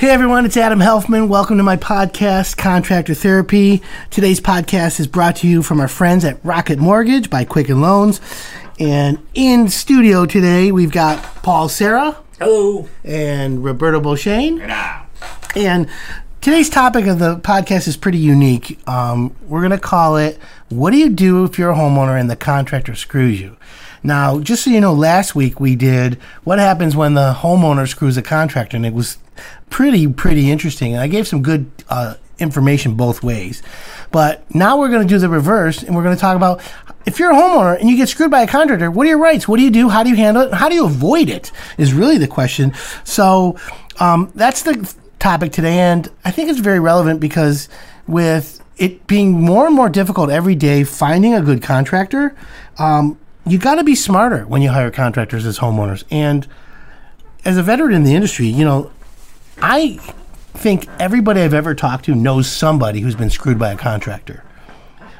[0.00, 1.28] Hey everyone, it's Adam Helfman.
[1.28, 3.82] Welcome to my podcast, Contractor Therapy.
[4.08, 8.18] Today's podcast is brought to you from our friends at Rocket Mortgage by Quicken Loans.
[8.78, 12.88] And in studio today, we've got Paul Serra Hello.
[13.04, 14.62] and Roberto Beauchesne.
[15.54, 15.86] And
[16.40, 18.80] today's topic of the podcast is pretty unique.
[18.88, 20.38] Um, we're going to call it
[20.70, 23.58] What Do You Do If You're a Homeowner and the Contractor Screws You?
[24.02, 28.16] Now, just so you know, last week we did What Happens When the Homeowner Screws
[28.16, 29.18] a Contractor, and it was
[29.70, 30.92] pretty, pretty interesting.
[30.92, 33.62] And I gave some good uh, information both ways.
[34.10, 36.60] But now we're going to do the reverse, and we're going to talk about
[37.06, 39.48] if you're a homeowner and you get screwed by a contractor, what are your rights?
[39.48, 39.88] What do you do?
[39.88, 40.52] How do you handle it?
[40.52, 41.52] How do you avoid it?
[41.78, 42.74] Is really the question.
[43.04, 43.58] So
[43.98, 47.68] um, that's the topic today, and I think it's very relevant because
[48.06, 52.34] with it being more and more difficult every day finding a good contractor,
[52.78, 56.04] um, you got to be smarter when you hire contractors as homeowners.
[56.10, 56.46] And
[57.44, 58.90] as a veteran in the industry, you know,
[59.62, 59.98] I
[60.54, 64.42] think everybody I've ever talked to knows somebody who's been screwed by a contractor.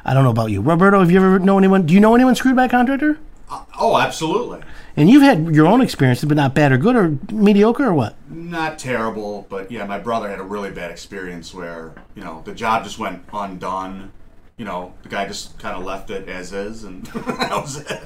[0.05, 1.01] I don't know about you, Roberto.
[1.01, 1.85] Have you ever know anyone?
[1.87, 3.19] Do you know anyone screwed by a contractor?
[3.51, 4.61] Uh, oh, absolutely.
[4.97, 8.17] And you've had your own experiences, but not bad or good or mediocre or what?
[8.31, 12.55] Not terrible, but yeah, my brother had a really bad experience where, you know, the
[12.55, 14.13] job just went undone.
[14.57, 18.03] You know, the guy just kind of left it as is, and that was it.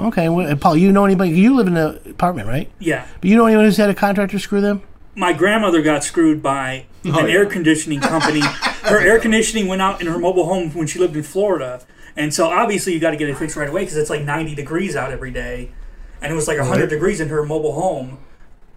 [0.00, 1.30] Okay, well, Paul, you know anybody?
[1.30, 2.70] You live in an apartment, right?
[2.78, 3.06] Yeah.
[3.20, 4.82] But you know anyone who's had a contractor screw them?
[5.18, 7.26] My grandmother got screwed by an yeah.
[7.26, 8.40] air conditioning company.
[8.82, 11.84] her air conditioning went out in her mobile home when she lived in Florida.
[12.16, 14.54] And so obviously you got to get it fixed right away because it's like 90
[14.54, 15.72] degrees out every day.
[16.20, 18.18] And it was like 100 degrees in her mobile home.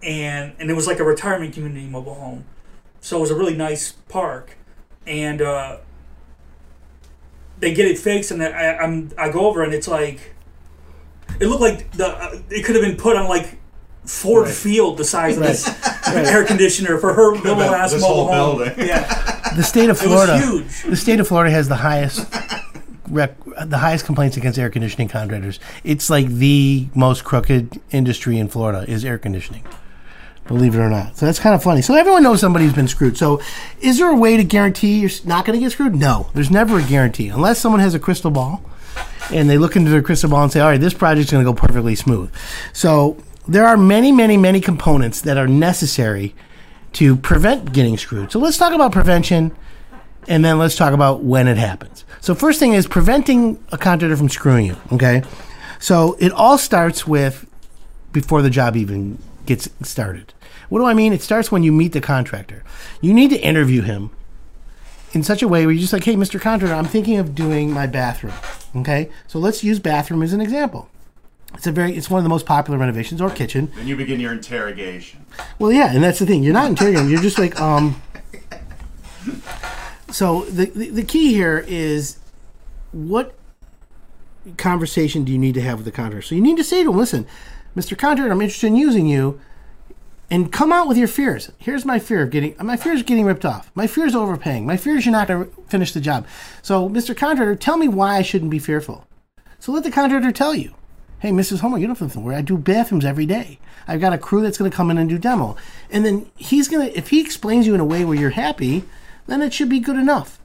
[0.02, 2.44] And and it was like a retirement community mobile home.
[3.00, 4.56] So it was a really nice park.
[5.06, 5.78] And uh,
[7.58, 10.34] they get it fixed and I, I'm, I go over and it's like,
[11.40, 13.58] it looked like the uh, it could have been put on like
[14.04, 15.66] Ford Field, the size of this
[16.08, 18.58] air conditioner for her little been ass this mobile whole home.
[18.68, 18.86] building.
[18.88, 20.38] Yeah, The state of it was Florida.
[20.38, 20.82] huge.
[20.82, 22.26] The state of Florida has the highest
[23.08, 23.36] rec-
[23.66, 25.60] the highest complaints against air conditioning contractors.
[25.84, 29.64] It's like the most crooked industry in Florida is air conditioning.
[30.48, 31.16] Believe it or not.
[31.16, 31.82] So that's kind of funny.
[31.82, 33.16] So everyone knows somebody who's been screwed.
[33.16, 33.40] So
[33.80, 35.94] is there a way to guarantee you're not going to get screwed?
[35.94, 36.30] No.
[36.34, 38.60] There's never a guarantee unless someone has a crystal ball
[39.30, 41.48] and they look into their crystal ball and say, "All right, this project's going to
[41.50, 42.32] go perfectly smooth."
[42.72, 43.16] So
[43.46, 46.34] there are many, many, many components that are necessary
[46.94, 48.30] to prevent getting screwed.
[48.30, 49.56] So let's talk about prevention
[50.28, 52.04] and then let's talk about when it happens.
[52.20, 55.22] So first thing is preventing a contractor from screwing you, okay?
[55.80, 57.46] So it all starts with
[58.12, 60.32] before the job even gets started.
[60.68, 61.12] What do I mean?
[61.12, 62.62] It starts when you meet the contractor.
[63.00, 64.10] You need to interview him
[65.12, 66.40] in such a way where you're just like, "Hey, Mr.
[66.40, 68.32] Contractor, I'm thinking of doing my bathroom."
[68.76, 69.10] Okay?
[69.26, 70.88] So let's use bathroom as an example.
[71.54, 73.70] It's a very it's one of the most popular renovations or kitchen.
[73.78, 75.24] And you begin your interrogation.
[75.58, 76.42] Well, yeah, and that's the thing.
[76.42, 77.08] You're not interrogating.
[77.08, 78.00] You're just like, um.
[80.10, 82.18] So the, the the key here is,
[82.90, 83.34] what
[84.56, 86.22] conversation do you need to have with the contractor?
[86.22, 87.26] So you need to say to him, "Listen,
[87.76, 87.96] Mr.
[87.96, 89.40] Contractor, I'm interested in using you,
[90.30, 91.52] and come out with your fears.
[91.58, 93.70] Here's my fear of getting my fear is getting ripped off.
[93.74, 94.66] My fear is overpaying.
[94.66, 96.26] My fear is you're not going to finish the job.
[96.60, 97.16] So, Mr.
[97.16, 99.06] Contractor, tell me why I shouldn't be fearful.
[99.60, 100.74] So let the contractor tell you."
[101.22, 101.60] Hey, Mrs.
[101.60, 102.34] Homer, you don't have to worry.
[102.34, 103.60] I do bathrooms every day.
[103.86, 105.54] I've got a crew that's going to come in and do demo.
[105.88, 108.82] And then he's going to, if he explains you in a way where you're happy,
[109.28, 110.40] then it should be good enough.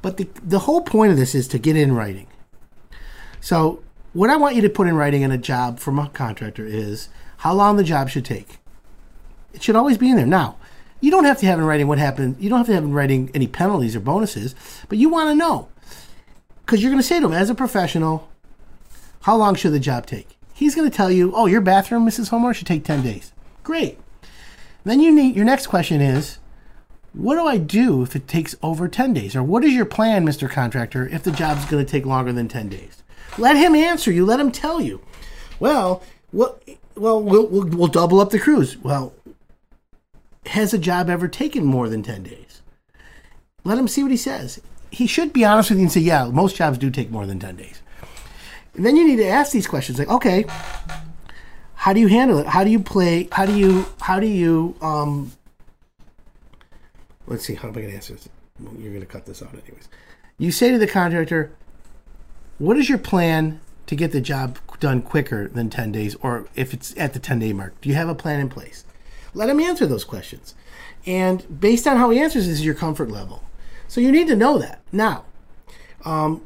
[0.00, 2.26] But the, the whole point of this is to get in writing.
[3.42, 3.82] So,
[4.14, 7.10] what I want you to put in writing in a job from a contractor is
[7.38, 8.56] how long the job should take.
[9.52, 10.24] It should always be in there.
[10.24, 10.56] Now,
[11.02, 12.36] you don't have to have in writing what happened.
[12.40, 14.54] You don't have to have in writing any penalties or bonuses,
[14.88, 15.68] but you want to know.
[16.64, 18.30] Because you're going to say to him, as a professional,
[19.24, 20.36] how long should the job take?
[20.52, 22.28] He's going to tell you, oh, your bathroom, Mrs.
[22.28, 23.32] Homer, should take 10 days.
[23.62, 23.98] Great.
[24.84, 26.36] Then you need your next question is,
[27.14, 29.34] what do I do if it takes over 10 days?
[29.34, 30.50] Or what is your plan, Mr.
[30.50, 33.02] Contractor, if the job's going to take longer than 10 days?
[33.38, 34.26] Let him answer you.
[34.26, 35.00] Let him tell you.
[35.58, 36.02] Well?
[36.30, 36.60] Well,
[36.94, 38.76] we'll, we'll, we'll double up the crews.
[38.76, 39.14] Well,
[40.46, 42.60] has a job ever taken more than 10 days?
[43.64, 44.60] Let him see what he says.
[44.90, 47.38] He should be honest with you and say, yeah, most jobs do take more than
[47.38, 47.80] 10 days.
[48.74, 50.44] And then you need to ask these questions like, okay,
[51.74, 52.46] how do you handle it?
[52.46, 53.28] How do you play?
[53.30, 55.32] How do you, how do you, um,
[57.26, 58.28] let's see, how am I going to answer this?
[58.78, 59.88] You're going to cut this out anyways.
[60.38, 61.52] You say to the contractor,
[62.58, 66.72] what is your plan to get the job done quicker than 10 days or if
[66.72, 67.80] it's at the 10 day mark?
[67.80, 68.84] Do you have a plan in place?
[69.34, 70.54] Let him answer those questions.
[71.06, 73.44] And based on how he answers is your comfort level.
[73.88, 74.80] So you need to know that.
[74.90, 75.24] Now,
[76.04, 76.42] um,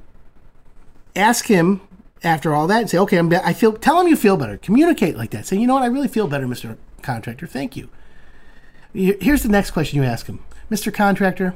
[1.15, 1.81] ask him
[2.23, 4.57] after all that and say, okay, I'm, I feel, tell him you feel better.
[4.59, 5.47] Communicate like that.
[5.47, 6.77] Say, you know what, I really feel better, Mr.
[7.03, 7.47] Contractor.
[7.47, 7.89] Thank you.
[8.93, 10.93] Here's the next question you ask him Mr.
[10.93, 11.55] Contractor,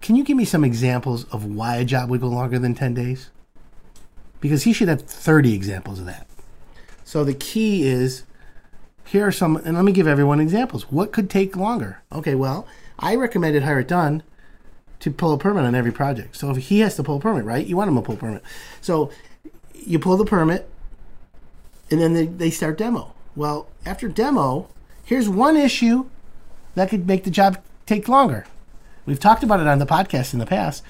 [0.00, 2.94] can you give me some examples of why a job would go longer than 10
[2.94, 3.30] days?
[4.40, 6.26] Because he should have 30 examples of that.
[7.04, 8.24] So the key is
[9.04, 10.90] here are some, and let me give everyone examples.
[10.90, 12.02] What could take longer?
[12.10, 12.66] Okay, well,
[12.98, 14.22] I recommended Hire It Done
[15.02, 16.36] to pull a permit on every project.
[16.36, 17.66] So if he has to pull a permit, right?
[17.66, 18.42] You want him to pull a permit.
[18.80, 19.10] So
[19.74, 20.70] you pull the permit,
[21.90, 23.12] and then they, they start demo.
[23.34, 24.68] Well, after demo,
[25.04, 26.06] here's one issue
[26.76, 28.46] that could make the job take longer.
[29.04, 30.84] We've talked about it on the podcast in the past.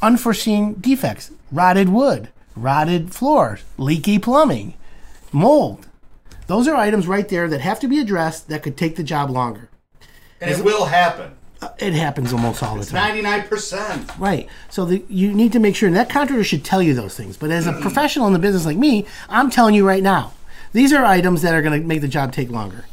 [0.00, 4.74] Unforeseen defects, rotted wood, rotted floors, leaky plumbing,
[5.32, 5.88] mold.
[6.46, 9.30] Those are items right there that have to be addressed that could take the job
[9.30, 9.68] longer.
[10.40, 11.32] And it will happen.
[11.62, 12.94] Uh, it happens almost all the time.
[12.94, 14.10] Ninety nine percent.
[14.18, 14.48] Right.
[14.68, 17.36] So the, you need to make sure and that contractor should tell you those things.
[17.36, 17.80] But as a mm.
[17.80, 20.32] professional in the business like me, I'm telling you right now,
[20.72, 22.86] these are items that are going to make the job take longer.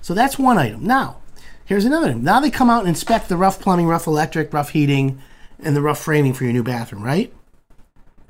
[0.00, 0.86] So that's one item.
[0.86, 1.18] Now,
[1.66, 2.08] here's another.
[2.08, 2.24] item.
[2.24, 5.20] Now they come out and inspect the rough plumbing, rough electric, rough heating,
[5.58, 7.02] and the rough framing for your new bathroom.
[7.02, 7.32] Right.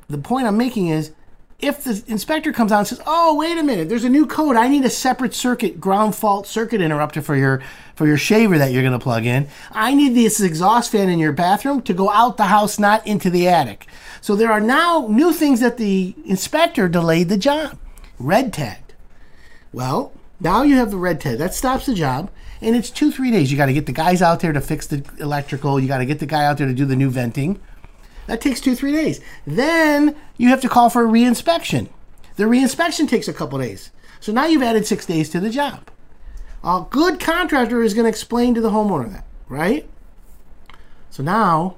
[0.09, 1.13] The point I'm making is.
[1.59, 4.57] If the inspector comes out and says, "Oh, wait a minute, there's a new code.
[4.57, 7.63] I need a separate circuit, ground fault circuit interrupter for your
[7.95, 9.49] for your shaver that you're going to plug in.
[9.73, 13.31] I need this exhaust fan in your bathroom to go out the house, not into
[13.31, 13.87] the attic."
[14.21, 17.79] So there are now new things that the inspector delayed the job,
[18.19, 18.93] red tagged.
[19.73, 21.39] Well, now you have the red tag.
[21.39, 22.31] That stops the job.
[22.61, 23.53] And it's two, three days.
[23.53, 25.79] You got to get the guys out there to fix the electrical.
[25.79, 27.61] You got to get the guy out there to do the new venting.
[28.27, 29.21] That takes two, three days.
[29.47, 31.89] Then you have to call for a reinspection.
[32.37, 33.91] The reinspection takes a couple days.
[34.21, 35.91] So now you've added six days to the job.
[36.65, 39.89] A good contractor is going to explain to the homeowner that, right?
[41.11, 41.77] So now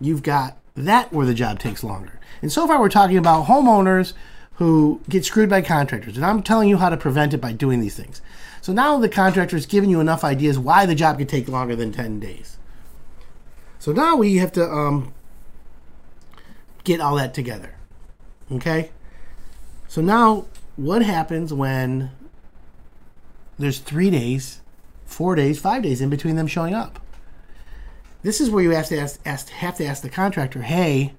[0.00, 2.20] you've got that where the job takes longer.
[2.42, 4.12] And so far, we're talking about homeowners
[4.54, 6.16] who get screwed by contractors.
[6.16, 8.20] And I'm telling you how to prevent it by doing these things.
[8.60, 11.76] So now the contractor has given you enough ideas why the job could take longer
[11.76, 12.58] than 10 days.
[13.78, 15.14] So now we have to um,
[16.88, 17.74] get all that together.
[18.50, 18.90] Okay?
[19.88, 20.46] So now
[20.76, 22.10] what happens when
[23.58, 24.62] there's three days,
[25.04, 26.98] four days, five days in between them showing up?
[28.22, 31.12] This is where you have to ask, ask have to ask the contractor, hey,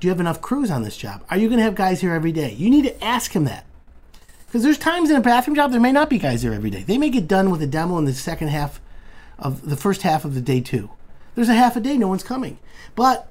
[0.00, 1.22] do you have enough crews on this job?
[1.30, 2.54] Are you going to have guys here every day?
[2.54, 3.66] You need to ask him that.
[4.46, 6.82] Because there's times in a bathroom job there may not be guys there every day.
[6.82, 8.80] They may get done with a demo in the second half
[9.38, 10.90] of the first half of the day two.
[11.34, 12.58] There's a half a day no one's coming.
[12.94, 13.28] But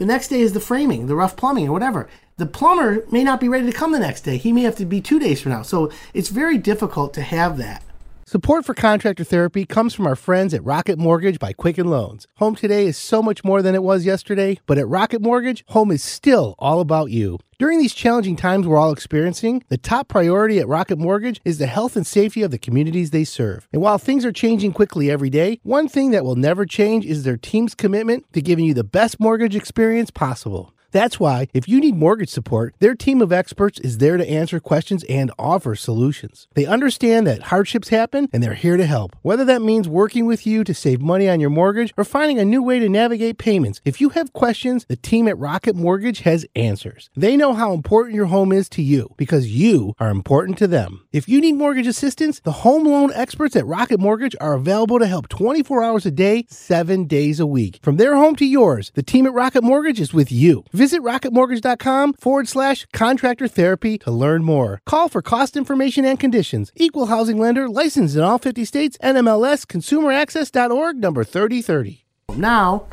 [0.00, 2.08] the next day is the framing, the rough plumbing, or whatever.
[2.38, 4.38] The plumber may not be ready to come the next day.
[4.38, 5.60] He may have to be two days from now.
[5.60, 7.82] So it's very difficult to have that.
[8.30, 12.28] Support for contractor therapy comes from our friends at Rocket Mortgage by Quicken Loans.
[12.36, 15.90] Home today is so much more than it was yesterday, but at Rocket Mortgage, home
[15.90, 17.40] is still all about you.
[17.58, 21.66] During these challenging times we're all experiencing, the top priority at Rocket Mortgage is the
[21.66, 23.66] health and safety of the communities they serve.
[23.72, 27.24] And while things are changing quickly every day, one thing that will never change is
[27.24, 30.72] their team's commitment to giving you the best mortgage experience possible.
[30.92, 34.58] That's why, if you need mortgage support, their team of experts is there to answer
[34.58, 36.48] questions and offer solutions.
[36.54, 39.14] They understand that hardships happen and they're here to help.
[39.22, 42.44] Whether that means working with you to save money on your mortgage or finding a
[42.44, 46.46] new way to navigate payments, if you have questions, the team at Rocket Mortgage has
[46.56, 47.08] answers.
[47.16, 51.06] They know how important your home is to you because you are important to them.
[51.12, 55.06] If you need mortgage assistance, the home loan experts at Rocket Mortgage are available to
[55.06, 57.78] help 24 hours a day, 7 days a week.
[57.82, 60.64] From their home to yours, the team at Rocket Mortgage is with you.
[60.80, 64.80] Visit rocketmortgage.com forward slash contractor therapy to learn more.
[64.86, 66.72] Call for cost information and conditions.
[66.74, 68.96] Equal housing lender licensed in all 50 states.
[69.04, 72.06] NMLS consumeraccess.org number 3030.
[72.34, 72.86] Now,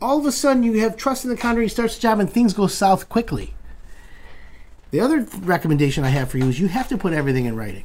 [0.00, 2.30] all of a sudden you have trust in the contractor, he starts the job and
[2.30, 3.52] things go south quickly.
[4.92, 7.82] The other recommendation I have for you is you have to put everything in writing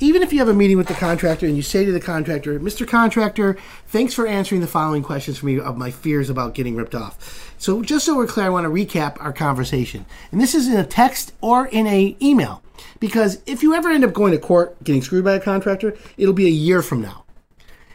[0.00, 2.58] even if you have a meeting with the contractor and you say to the contractor,
[2.60, 2.86] Mr.
[2.86, 3.56] Contractor,
[3.88, 7.54] thanks for answering the following questions for me of my fears about getting ripped off.
[7.58, 10.06] So just so we're clear, I want to recap our conversation.
[10.30, 12.62] And this is in a text or in a email.
[13.00, 16.34] Because if you ever end up going to court getting screwed by a contractor, it'll
[16.34, 17.24] be a year from now.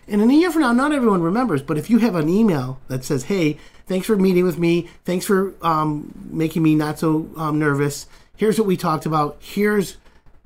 [0.08, 2.80] And in a year from now, not everyone remembers, but if you have an email
[2.90, 3.58] that says, hey,
[3.88, 8.60] thanks for meeting with me, thanks for um, making me not so um, nervous, here's
[8.60, 9.98] what we talked about, here's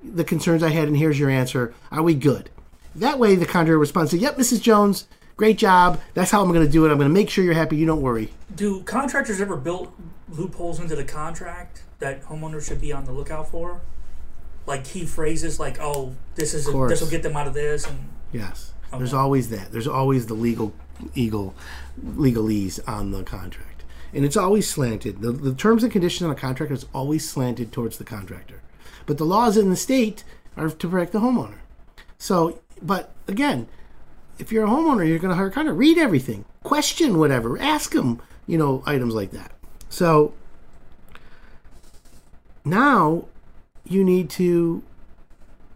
[0.03, 1.73] the concerns I had, and here's your answer.
[1.91, 2.49] Are we good?
[2.95, 4.61] That way, the contractor responds, Yep, Mrs.
[4.61, 5.99] Jones, great job.
[6.13, 6.91] That's how I'm going to do it.
[6.91, 7.77] I'm going to make sure you're happy.
[7.77, 8.31] You don't worry.
[8.55, 9.91] Do contractors ever build
[10.29, 13.81] loopholes into the contract that homeowners should be on the lookout for?
[14.65, 18.09] Like key phrases like, "Oh, this is this will get them out of this," and
[18.33, 18.73] Yes.
[18.91, 19.71] There's always that.
[19.71, 20.73] There's always the legal
[21.13, 21.55] eagle
[22.03, 23.83] legalese on the contract.
[24.13, 25.21] And it's always slanted.
[25.21, 28.61] The, the terms and conditions on a contract is always slanted towards the contractor.
[29.07, 30.23] But the laws in the state
[30.55, 31.57] are to protect the homeowner.
[32.19, 33.67] So, but again,
[34.37, 35.73] if you're a homeowner, you're going to a contractor.
[35.73, 39.51] Read everything, question whatever, ask them, you know, items like that.
[39.89, 40.33] So
[42.65, 43.25] now
[43.85, 44.83] you need to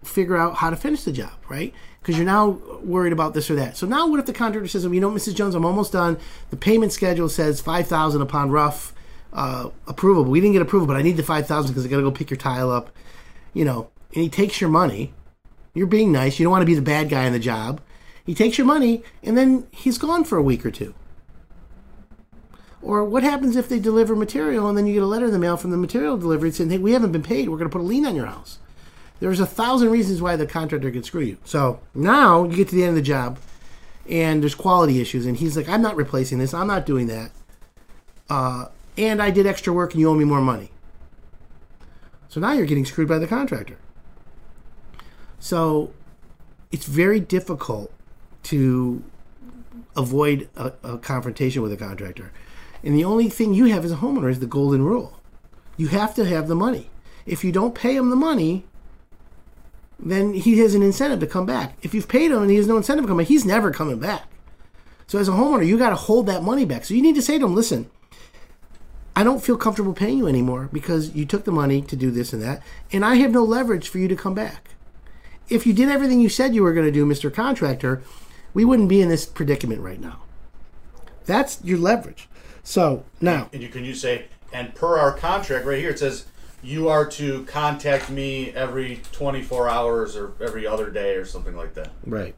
[0.03, 1.73] figure out how to finish the job, right?
[1.99, 2.49] Because you're now
[2.83, 3.77] worried about this or that.
[3.77, 5.35] So now, what if the contractor says, "You know, Mrs.
[5.35, 6.17] Jones, I'm almost done.
[6.49, 8.93] The payment schedule says five thousand upon rough
[9.31, 11.89] uh, approval, but we didn't get approval, but I need the five thousand because I
[11.89, 12.91] got to go pick your tile up."
[13.53, 15.13] You know, and he takes your money.
[15.73, 16.39] You're being nice.
[16.39, 17.81] You don't want to be the bad guy in the job.
[18.25, 20.93] He takes your money, and then he's gone for a week or two.
[22.81, 25.39] Or what happens if they deliver material and then you get a letter in the
[25.39, 27.47] mail from the material delivery saying, hey, we haven't been paid.
[27.47, 28.57] We're going to put a lien on your house.
[29.19, 31.37] There's a thousand reasons why the contractor could screw you.
[31.45, 33.37] So now you get to the end of the job
[34.09, 35.27] and there's quality issues.
[35.27, 36.55] And he's like, I'm not replacing this.
[36.55, 37.31] I'm not doing that.
[38.31, 38.65] Uh,
[38.97, 40.71] and I did extra work and you owe me more money.
[42.31, 43.77] So now you're getting screwed by the contractor.
[45.37, 45.91] So
[46.71, 47.91] it's very difficult
[48.43, 49.03] to
[49.97, 52.31] avoid a, a confrontation with a contractor.
[52.83, 55.19] And the only thing you have as a homeowner is the golden rule.
[55.75, 56.89] You have to have the money.
[57.25, 58.63] If you don't pay him the money,
[59.99, 61.75] then he has an incentive to come back.
[61.81, 63.99] If you've paid him and he has no incentive to come back, he's never coming
[63.99, 64.23] back.
[65.05, 66.85] So as a homeowner, you got to hold that money back.
[66.85, 67.91] So you need to say to him, listen,
[69.21, 72.33] I don't feel comfortable paying you anymore because you took the money to do this
[72.33, 74.71] and that, and I have no leverage for you to come back.
[75.47, 77.31] If you did everything you said you were going to do, Mr.
[77.31, 78.01] Contractor,
[78.55, 80.23] we wouldn't be in this predicament right now.
[81.25, 82.29] That's your leverage.
[82.63, 86.25] So now, And you can you say, and per our contract right here, it says
[86.63, 91.75] you are to contact me every 24 hours or every other day or something like
[91.75, 91.91] that.
[92.07, 92.35] right,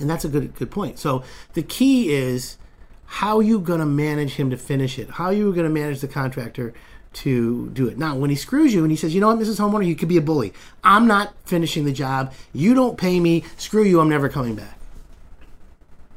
[0.00, 0.98] and that's a good good point.
[0.98, 1.22] So
[1.52, 2.56] the key is
[3.06, 5.10] how you going to manage him to finish it.
[5.10, 6.74] How you going to manage the contractor
[7.14, 7.96] to do it.
[7.96, 9.60] Now, when he screws you and he says, "You know what, Mrs.
[9.60, 10.52] Homeowner, you could be a bully.
[10.82, 12.32] I'm not finishing the job.
[12.52, 13.44] You don't pay me.
[13.56, 14.00] Screw you.
[14.00, 14.78] I'm never coming back."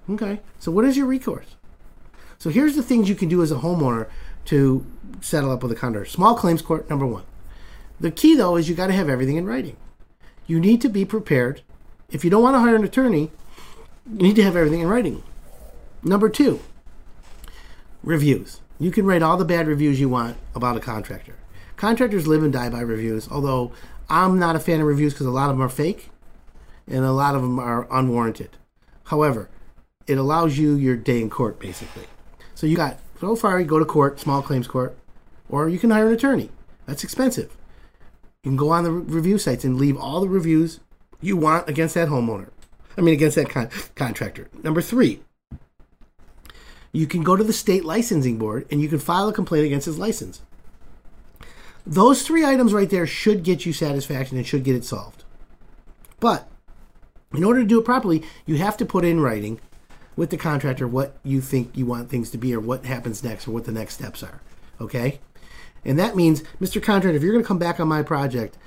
[0.10, 0.40] Okay.
[0.60, 1.56] So what is your recourse?
[2.40, 4.08] So here's the things you can do as a homeowner
[4.46, 4.86] to
[5.22, 6.10] settle up with a contractor.
[6.10, 7.24] Small claims court, number one.
[8.00, 9.76] The key though is you got to have everything in writing.
[10.46, 11.62] You need to be prepared.
[12.10, 13.32] If you don't want to hire an attorney,
[14.10, 15.24] you need to have everything in writing.
[16.04, 16.62] Number two,
[18.08, 18.62] reviews.
[18.80, 21.36] You can write all the bad reviews you want about a contractor.
[21.76, 23.74] Contractors live and die by reviews, although
[24.10, 26.10] I'm not a fan of reviews because a lot of them are fake
[26.88, 28.52] and a lot of them are unwarranted.
[29.06, 29.50] However,
[30.08, 32.06] it allows you your day in court basically.
[32.56, 34.98] So you got so far you go to court, small claims court,
[35.50, 36.50] or you can hire an attorney.
[36.86, 37.58] That's expensive.
[38.44, 40.80] You can go on the review sites and leave all the reviews
[41.20, 42.50] you want against that homeowner.
[42.98, 44.48] I mean, against that con- contractor.
[44.64, 45.22] Number three,
[46.98, 49.86] you can go to the state licensing board and you can file a complaint against
[49.86, 50.42] his license.
[51.86, 55.24] Those three items right there should get you satisfaction and should get it solved.
[56.20, 56.50] But
[57.34, 59.60] in order to do it properly, you have to put in writing
[60.16, 63.48] with the contractor what you think you want things to be or what happens next
[63.48, 64.42] or what the next steps are.
[64.82, 65.20] Okay?
[65.86, 66.82] And that means, Mr.
[66.82, 68.58] Contractor, if you're going to come back on my project,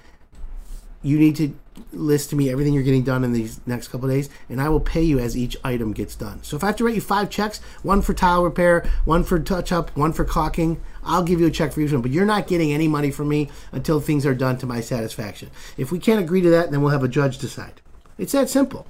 [1.03, 1.53] you need to
[1.93, 4.81] list to me everything you're getting done in these next couple days, and I will
[4.81, 6.43] pay you as each item gets done.
[6.43, 9.39] So if I have to write you five checks, one for tile repair, one for
[9.39, 12.03] touch up, one for caulking, I'll give you a check for each one.
[12.03, 15.51] But you're not getting any money from me until things are done to my satisfaction.
[15.77, 17.81] If we can't agree to that, then we'll have a judge decide.
[18.19, 18.87] It's that simple.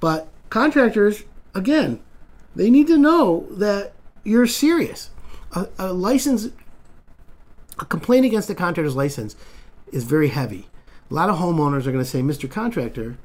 [0.00, 1.24] But contractors,
[1.54, 2.00] again,
[2.56, 3.92] they need to know that
[4.24, 5.10] you're serious.
[5.52, 6.48] A, a license,
[7.78, 9.36] a complaint against the contractor's license
[9.92, 10.68] is very heavy.
[11.10, 12.48] A lot of homeowners are going to say, Mr.
[12.48, 13.16] Contractor,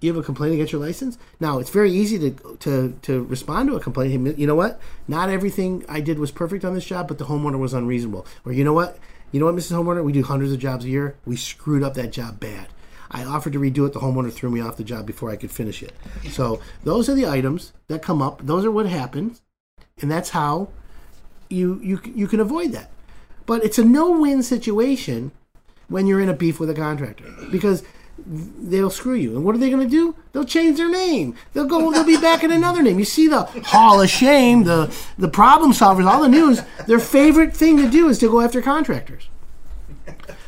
[0.00, 1.18] you have a complaint against your license?
[1.40, 4.38] Now, it's very easy to, to, to respond to a complaint.
[4.38, 4.80] You know what?
[5.08, 8.26] Not everything I did was perfect on this job, but the homeowner was unreasonable.
[8.44, 8.98] Or, you know what?
[9.32, 9.72] You know what, Mrs.
[9.72, 10.04] Homeowner?
[10.04, 11.16] We do hundreds of jobs a year.
[11.24, 12.68] We screwed up that job bad.
[13.10, 13.92] I offered to redo it.
[13.92, 15.92] The homeowner threw me off the job before I could finish it.
[16.30, 18.44] So, those are the items that come up.
[18.44, 19.40] Those are what happens.
[20.00, 20.68] And that's how
[21.48, 22.90] you, you, you can avoid that.
[23.46, 25.32] But it's a no win situation
[25.90, 27.82] when you're in a beef with a contractor because
[28.26, 29.36] they'll screw you.
[29.36, 30.14] And what are they going to do?
[30.32, 31.34] They'll change their name.
[31.52, 31.90] They'll go.
[31.92, 32.98] They'll be back in another name.
[32.98, 36.62] You see the Hall of Shame, the the problem solvers, all the news.
[36.86, 39.28] Their favorite thing to do is to go after contractors.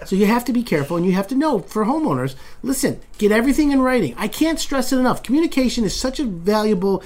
[0.05, 2.35] So you have to be careful, and you have to know for homeowners.
[2.63, 4.15] Listen, get everything in writing.
[4.17, 5.23] I can't stress it enough.
[5.23, 7.03] Communication is such a valuable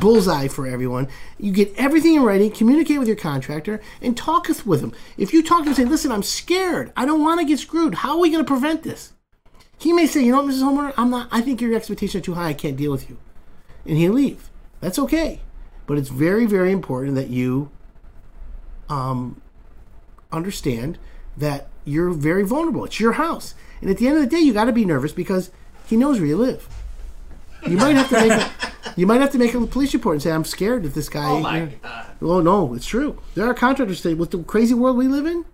[0.00, 1.08] bullseye for everyone.
[1.38, 2.50] You get everything in writing.
[2.50, 4.92] Communicate with your contractor and talk with them.
[5.16, 6.92] If you talk to him, and say, "Listen, I'm scared.
[6.96, 7.96] I don't want to get screwed.
[7.96, 9.12] How are we going to prevent this?"
[9.78, 10.62] He may say, "You know what, Mrs.
[10.62, 11.28] Homeowner, I'm not.
[11.30, 12.48] I think your expectations are too high.
[12.48, 13.18] I can't deal with you,"
[13.86, 14.50] and he'll leave.
[14.80, 15.40] That's okay,
[15.86, 17.70] but it's very, very important that you
[18.88, 19.40] um,
[20.32, 20.98] understand
[21.38, 22.84] that you're very vulnerable.
[22.84, 23.54] It's your house.
[23.80, 25.50] And at the end of the day, you got to be nervous because
[25.86, 26.68] he knows where you live.
[27.66, 28.50] You might have to make a,
[28.96, 31.28] you might have to make a police report and say I'm scared that this guy.
[31.28, 32.06] Oh my you know- god.
[32.20, 33.20] well, no, it's true.
[33.34, 35.44] There are contractors that with the crazy world we live in,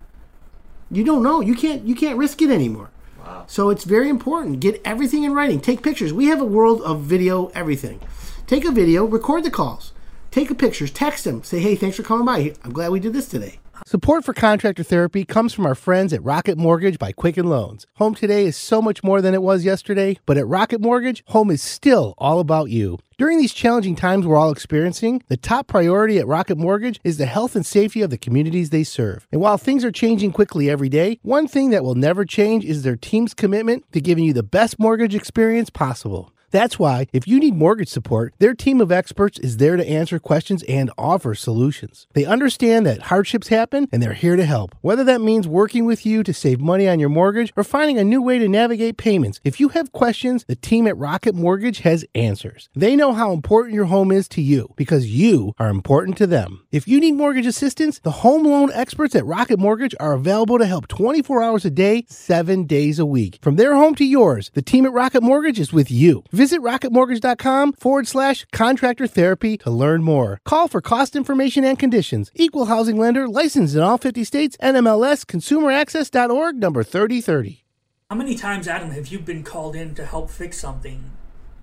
[0.90, 1.40] you don't know.
[1.40, 2.90] You can't you can't risk it anymore.
[3.24, 3.44] Wow.
[3.46, 4.60] So it's very important.
[4.60, 5.60] Get everything in writing.
[5.60, 6.12] Take pictures.
[6.12, 8.00] We have a world of video everything.
[8.46, 9.92] Take a video, record the calls.
[10.30, 11.42] Take a pictures, text them.
[11.42, 12.54] Say, "Hey, thanks for coming by.
[12.64, 16.22] I'm glad we did this today." Support for contractor therapy comes from our friends at
[16.22, 17.86] Rocket Mortgage by Quicken Loans.
[17.96, 21.50] Home today is so much more than it was yesterday, but at Rocket Mortgage, home
[21.50, 22.98] is still all about you.
[23.18, 27.26] During these challenging times we're all experiencing, the top priority at Rocket Mortgage is the
[27.26, 29.26] health and safety of the communities they serve.
[29.30, 32.82] And while things are changing quickly every day, one thing that will never change is
[32.82, 36.32] their team's commitment to giving you the best mortgage experience possible.
[36.54, 40.20] That's why, if you need mortgage support, their team of experts is there to answer
[40.20, 42.06] questions and offer solutions.
[42.12, 44.76] They understand that hardships happen and they're here to help.
[44.80, 48.04] Whether that means working with you to save money on your mortgage or finding a
[48.04, 52.04] new way to navigate payments, if you have questions, the team at Rocket Mortgage has
[52.14, 52.68] answers.
[52.72, 56.64] They know how important your home is to you because you are important to them.
[56.70, 60.66] If you need mortgage assistance, the home loan experts at Rocket Mortgage are available to
[60.66, 63.40] help 24 hours a day, 7 days a week.
[63.42, 66.22] From their home to yours, the team at Rocket Mortgage is with you.
[66.30, 70.40] Visit rocketmortgage.com forward slash contractor therapy to learn more.
[70.44, 72.30] Call for cost information and conditions.
[72.34, 74.56] Equal housing lender licensed in all 50 states.
[74.62, 77.64] NMLS consumeraccess.org number 3030.
[78.10, 81.10] How many times, Adam, have you been called in to help fix something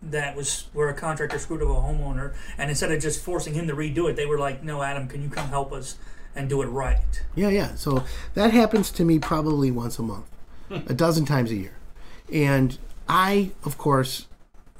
[0.02, 3.68] that was where a contractor screwed up a homeowner, and instead of just forcing him
[3.68, 5.98] to redo it, they were like, "No, Adam, can you come help us
[6.36, 7.76] and do it right?" Yeah, yeah.
[7.76, 10.26] So that happens to me probably once a month,
[10.72, 11.74] a dozen times a year.
[12.34, 14.26] And I, of course,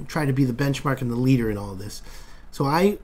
[0.08, 2.02] try to be the benchmark and the leader in all of this.
[2.52, 2.98] So I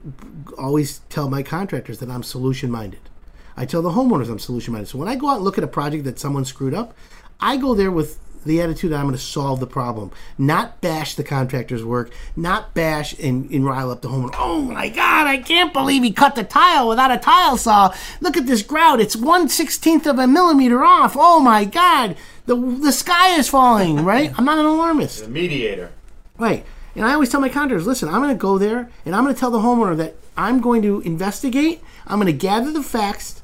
[0.58, 3.00] always tell my contractors that I'm solution minded.
[3.56, 4.88] I tell the homeowners I'm solution minded.
[4.88, 6.94] So when I go out and look at a project that someone screwed up,
[7.40, 11.14] I go there with the attitude that I'm going to solve the problem, not bash
[11.14, 14.34] the contractor's work, not bash and, and rile up the homeowner.
[14.38, 17.94] Oh my God, I can't believe he cut the tile without a tile saw.
[18.20, 21.14] Look at this grout; it's one sixteenth of a millimeter off.
[21.16, 24.04] Oh my God, the the sky is falling.
[24.04, 24.32] Right?
[24.38, 25.24] I'm not an alarmist.
[25.24, 25.90] The mediator.
[26.38, 26.64] Right.
[26.98, 29.32] And I always tell my contractors, listen, I'm going to go there and I'm going
[29.32, 33.37] to tell the homeowner that I'm going to investigate, I'm going to gather the facts,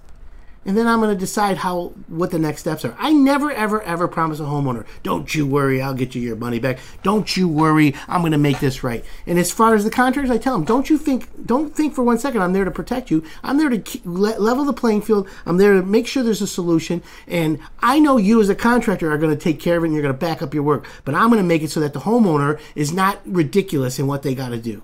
[0.64, 2.94] and then I'm going to decide how what the next steps are.
[2.98, 6.58] I never ever ever promise a homeowner, "Don't you worry, I'll get you your money
[6.58, 6.78] back.
[7.02, 10.30] Don't you worry, I'm going to make this right." And as far as the contractors,
[10.30, 13.10] I tell them, "Don't you think don't think for one second I'm there to protect
[13.10, 13.22] you.
[13.42, 15.28] I'm there to level the playing field.
[15.46, 19.12] I'm there to make sure there's a solution, and I know you as a contractor
[19.12, 20.86] are going to take care of it and you're going to back up your work,
[21.04, 24.22] but I'm going to make it so that the homeowner is not ridiculous in what
[24.22, 24.82] they got to do."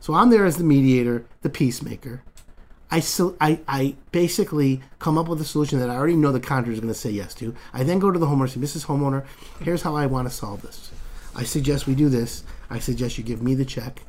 [0.00, 2.22] So I'm there as the mediator, the peacemaker.
[2.90, 6.40] I, so, I, I basically come up with a solution that I already know the
[6.40, 7.54] contractor is going to say yes to.
[7.72, 8.86] I then go to the homeowner and say, Mrs.
[8.86, 9.24] Homeowner,
[9.60, 10.92] here's how I want to solve this.
[11.34, 12.44] I suggest we do this.
[12.70, 14.02] I suggest you give me the check,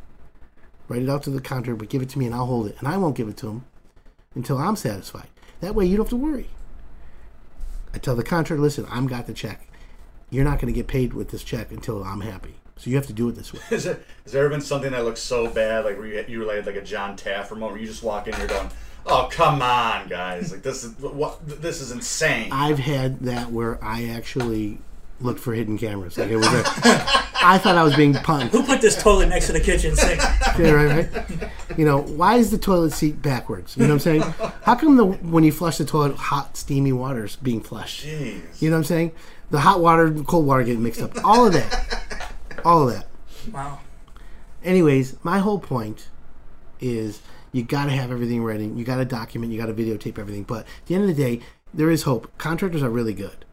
[0.88, 2.76] write it out to the contractor, but give it to me and I'll hold it.
[2.80, 3.66] And I won't give it to him
[4.36, 5.28] until I'm satisfied.
[5.62, 6.50] That way you don't have to worry.
[7.94, 9.68] I tell the contractor, listen, I'm got the check.
[10.30, 12.56] You're not going to get paid with this check until I'm happy.
[12.78, 13.62] So you have to do it this way.
[13.72, 16.40] Is there, has there ever been something that looks so bad, like where you, you
[16.40, 18.70] related like a John Taffer moment, where you just walk in, and you're going,
[19.06, 20.52] "Oh, come on, guys!
[20.52, 24.80] Like this is what this is insane." I've had that where I actually
[25.22, 26.18] looked for hidden cameras.
[26.18, 26.64] Like it was a,
[27.42, 28.50] I thought I was being punked.
[28.50, 30.22] Who put this toilet next to the kitchen sink?
[30.58, 31.52] Yeah, right, right.
[31.78, 33.76] You know, why is the toilet seat backwards?
[33.76, 34.22] You know what I'm saying?
[34.64, 38.06] How come the when you flush the toilet, hot steamy water is being flushed?
[38.06, 38.62] Jeez.
[38.62, 39.12] You know what I'm saying?
[39.52, 41.12] The hot water, and cold water getting mixed up.
[41.26, 42.15] All of that.
[42.66, 43.08] All of that.
[43.54, 43.80] Wow.
[44.64, 46.10] anyways, my whole point
[46.80, 48.66] is you got to have everything ready.
[48.66, 49.54] You got to document.
[49.54, 50.44] You got to videotape everything.
[50.44, 51.42] But at the end of the day,
[51.74, 52.36] there is hope.
[52.38, 53.46] Contractors are really good.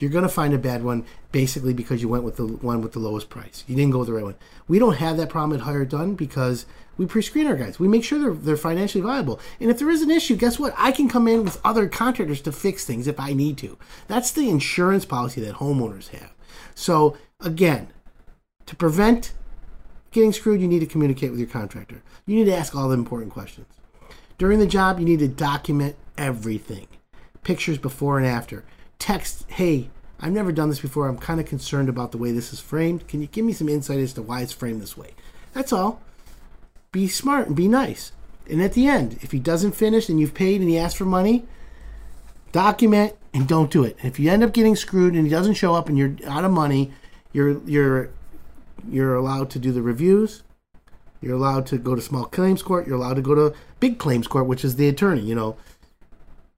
[0.00, 2.92] You're going to find a bad one basically because you went with the one with
[2.92, 3.64] the lowest price.
[3.68, 4.34] You didn't go with the right one.
[4.66, 7.78] We don't have that problem at Hire Done because we pre-screen our guys.
[7.78, 9.40] We make sure they're, they're financially viable.
[9.60, 10.74] And if there is an issue, guess what?
[10.76, 13.78] I can come in with other contractors to fix things if I need to.
[14.08, 16.32] That's the insurance policy that homeowners have.
[16.74, 17.88] So again,
[18.66, 19.32] to prevent
[20.10, 22.02] getting screwed, you need to communicate with your contractor.
[22.26, 23.66] You need to ask all the important questions.
[24.38, 26.86] During the job, you need to document everything
[27.42, 28.64] pictures before and after.
[28.98, 31.08] Text, hey, I've never done this before.
[31.08, 33.06] I'm kind of concerned about the way this is framed.
[33.06, 35.10] Can you give me some insight as to why it's framed this way?
[35.52, 36.00] That's all.
[36.90, 38.12] Be smart and be nice.
[38.48, 41.04] And at the end, if he doesn't finish and you've paid and he asks for
[41.04, 41.44] money,
[42.52, 43.96] document and don't do it.
[44.02, 46.50] If you end up getting screwed and he doesn't show up and you're out of
[46.50, 46.92] money,
[47.32, 48.10] you're you're
[48.88, 50.42] you're allowed to do the reviews.
[51.20, 52.86] You're allowed to go to small claims court.
[52.86, 55.56] You're allowed to go to big claims court, which is the attorney, you know.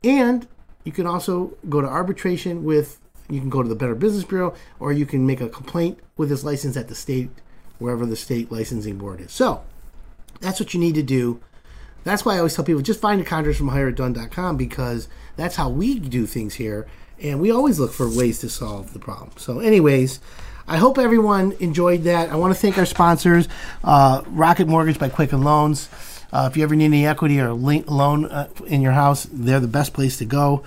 [0.02, 0.46] And
[0.84, 4.54] you can also go to arbitration with you can go to the Better Business Bureau,
[4.78, 7.30] or you can make a complaint with his license at the state,
[7.78, 9.32] wherever the state licensing board is.
[9.32, 9.62] So
[10.40, 11.40] that's what you need to do.
[12.04, 15.68] That's why I always tell people just find a contractor from hireitdone.com because that's how
[15.68, 16.86] we do things here,
[17.20, 19.32] and we always look for ways to solve the problem.
[19.36, 20.20] So, anyways.
[20.68, 22.30] I hope everyone enjoyed that.
[22.30, 23.48] I want to thank our sponsors,
[23.84, 25.88] uh, Rocket Mortgage by Quicken Loans.
[26.32, 29.68] Uh, if you ever need any equity or loan uh, in your house, they're the
[29.68, 30.64] best place to go.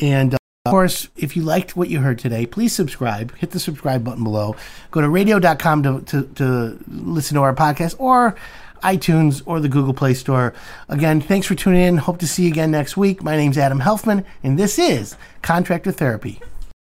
[0.00, 3.36] And uh, of course, if you liked what you heard today, please subscribe.
[3.36, 4.56] Hit the subscribe button below.
[4.90, 8.34] Go to radio.com to, to, to listen to our podcast or
[8.82, 10.54] iTunes or the Google Play Store.
[10.88, 11.96] Again, thanks for tuning in.
[11.98, 13.22] Hope to see you again next week.
[13.22, 16.40] My name's Adam Helfman, and this is Contractor Therapy.